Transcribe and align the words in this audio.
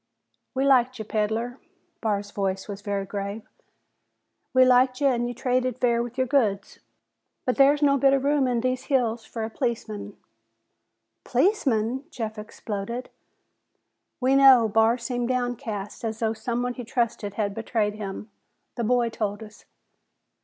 "We 0.55 0.65
liked 0.65 0.97
ya, 0.97 1.05
peddler." 1.07 1.59
Barr's 2.01 2.31
voice 2.31 2.67
was 2.67 2.81
very 2.81 3.05
grave. 3.05 3.47
"We 4.51 4.65
liked 4.65 4.99
ya 4.99 5.09
an' 5.09 5.27
you 5.27 5.35
traded 5.35 5.77
fair 5.77 6.01
with 6.01 6.17
your 6.17 6.25
goods. 6.25 6.79
But 7.45 7.57
there's 7.57 7.83
no 7.83 7.97
bit 7.99 8.11
of 8.13 8.23
room 8.23 8.47
in 8.47 8.61
these 8.61 8.85
hills 8.85 9.25
for 9.27 9.43
a 9.43 9.49
policeman." 9.51 10.17
"Policeman!" 11.23 12.05
Jeff 12.09 12.39
exploded. 12.39 13.11
"We 14.19 14.35
know," 14.35 14.67
Barr 14.67 14.97
seemed 14.97 15.27
downcast, 15.29 16.03
as 16.03 16.17
though 16.17 16.33
someone 16.33 16.73
he 16.73 16.83
trusted 16.83 17.35
had 17.35 17.53
betrayed 17.53 17.93
him. 17.93 18.31
"The 18.77 18.83
boy 18.83 19.09
told 19.09 19.43
us." 19.43 19.65